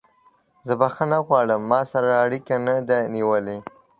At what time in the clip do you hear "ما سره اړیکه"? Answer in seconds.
1.71-2.53